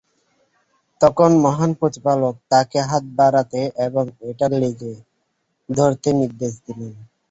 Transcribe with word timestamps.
তখন 1.01 1.29
মহান 1.43 1.71
প্রতিপালক 1.79 2.35
তাকে 2.51 2.79
হাত 2.89 3.03
বাড়াতে 3.17 3.61
এবং 3.85 4.03
এটার 4.29 4.51
লেজে 4.61 4.93
ধরতে 5.69 6.09
নির্দেশ 6.19 6.53
দিলেন। 6.65 6.93